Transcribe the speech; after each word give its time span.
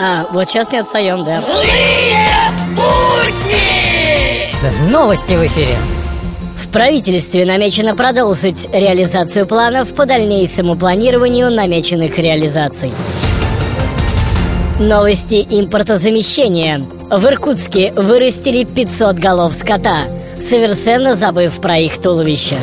А, 0.00 0.28
вот 0.30 0.48
сейчас 0.48 0.70
не 0.70 0.78
отстаем, 0.78 1.24
да. 1.24 1.40
Злые 1.40 2.52
будни! 2.70 4.48
Новости 4.92 5.34
в 5.34 5.44
эфире. 5.44 5.74
В 6.56 6.68
правительстве 6.70 7.44
намечено 7.44 7.96
продолжить 7.96 8.72
реализацию 8.72 9.46
планов 9.46 9.88
по 9.94 10.06
дальнейшему 10.06 10.76
планированию 10.76 11.50
намеченных 11.50 12.16
реализаций. 12.18 12.92
Новости 14.78 15.44
импортозамещения. 15.48 16.78
В 17.10 17.26
Иркутске 17.26 17.92
вырастили 17.96 18.62
500 18.62 19.16
голов 19.16 19.54
скота, 19.54 20.02
совершенно 20.48 21.16
забыв 21.16 21.60
про 21.60 21.78
их 21.78 22.00
туловище. 22.00 22.56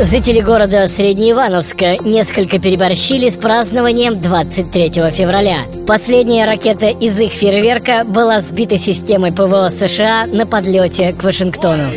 Жители 0.00 0.40
города 0.40 0.86
Среднеивановска 0.86 1.96
несколько 2.04 2.60
переборщили 2.60 3.28
с 3.28 3.36
празднованием 3.36 4.20
23 4.20 4.90
февраля. 5.10 5.56
Последняя 5.88 6.46
ракета 6.46 6.86
из 6.86 7.18
их 7.18 7.32
фейерверка 7.32 8.04
была 8.04 8.40
сбита 8.40 8.78
системой 8.78 9.32
ПВО 9.32 9.70
США 9.70 10.26
на 10.28 10.46
подлете 10.46 11.12
к 11.12 11.24
Вашингтону. 11.24 11.90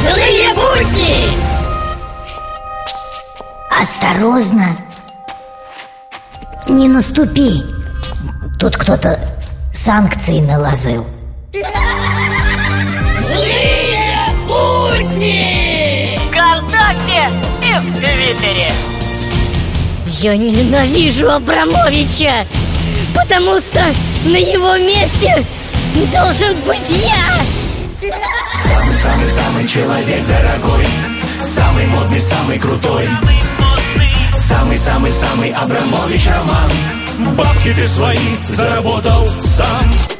Злые 0.00 0.54
будни! 0.54 1.28
Осторожно! 3.70 4.76
Не 6.66 6.88
наступи! 6.88 7.62
Тут 8.58 8.76
кто-то 8.76 9.20
санкции 9.72 10.40
наложил. 10.40 11.06
Злые 13.28 14.32
будни! 14.46 16.18
ВКонтакте 16.28 17.30
и 17.62 17.72
в 17.74 17.94
Твиттере. 18.00 18.72
Я 20.06 20.36
ненавижу 20.36 21.30
Абрамовича, 21.30 22.46
потому 23.14 23.60
что 23.60 23.84
на 24.24 24.36
его 24.36 24.76
месте 24.78 25.44
должен 26.12 26.56
быть 26.62 26.90
я. 26.90 28.08
Самый-самый 29.02 29.66
человек 29.66 30.22
дорогой 30.26 30.86
Самый 31.40 31.86
модный, 31.86 32.20
самый 32.20 32.58
крутой 32.58 33.08
Самый-самый-самый 34.32 35.50
Абрамович 35.50 36.28
Роман 36.28 36.70
Бабки 37.36 37.74
ты 37.74 37.88
свои 37.88 38.18
заработал 38.46 39.26
сам 39.28 40.17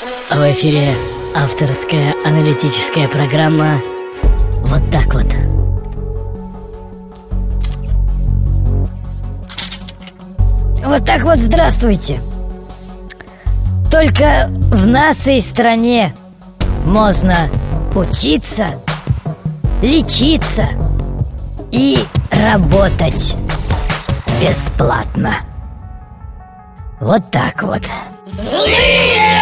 В 0.00 0.52
эфире 0.52 0.94
авторская 1.34 2.14
аналитическая 2.24 3.06
программа 3.06 3.82
«Вот 4.62 4.80
так 4.90 5.12
вот». 5.12 5.26
Вот 10.82 11.04
так 11.04 11.22
вот 11.22 11.38
здравствуйте. 11.38 12.18
Только 13.90 14.48
в 14.48 14.86
нашей 14.86 15.42
стране 15.42 16.14
можно 16.86 17.50
учиться, 17.94 18.68
лечиться 19.82 20.66
и 21.70 21.98
работать 22.30 23.36
бесплатно. 24.40 25.34
Вот 27.00 27.30
так 27.30 27.62
вот. 27.62 27.82
Злые! 28.32 29.39